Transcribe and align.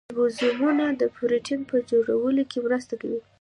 رایبوزومونه 0.09 0.85
د 1.01 1.03
پروټین 1.15 1.61
په 1.69 1.77
جوړولو 1.89 2.43
کې 2.51 2.57
مرسته 2.65 2.93
کوي 3.01 3.19